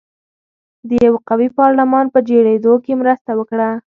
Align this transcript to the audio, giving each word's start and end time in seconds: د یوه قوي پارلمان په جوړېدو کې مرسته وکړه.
د 0.87 0.89
یوه 1.05 1.19
قوي 1.29 1.49
پارلمان 1.59 2.05
په 2.13 2.19
جوړېدو 2.29 2.73
کې 2.85 2.99
مرسته 3.01 3.31
وکړه. 3.35 3.69